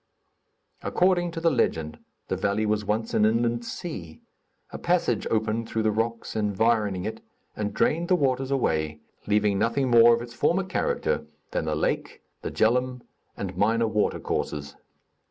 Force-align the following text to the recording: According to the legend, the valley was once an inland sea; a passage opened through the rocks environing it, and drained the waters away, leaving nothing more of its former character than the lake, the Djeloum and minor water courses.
According 0.81 1.29
to 1.33 1.39
the 1.39 1.51
legend, 1.51 1.99
the 2.27 2.35
valley 2.35 2.65
was 2.65 2.83
once 2.83 3.13
an 3.13 3.23
inland 3.23 3.63
sea; 3.63 4.19
a 4.71 4.79
passage 4.79 5.27
opened 5.29 5.69
through 5.69 5.83
the 5.83 5.91
rocks 5.91 6.35
environing 6.35 7.05
it, 7.05 7.21
and 7.55 7.71
drained 7.71 8.07
the 8.07 8.15
waters 8.15 8.49
away, 8.49 8.99
leaving 9.27 9.59
nothing 9.59 9.91
more 9.91 10.15
of 10.15 10.23
its 10.23 10.33
former 10.33 10.63
character 10.63 11.27
than 11.51 11.65
the 11.65 11.75
lake, 11.75 12.23
the 12.41 12.49
Djeloum 12.49 13.03
and 13.37 13.55
minor 13.55 13.87
water 13.87 14.19
courses. 14.19 14.75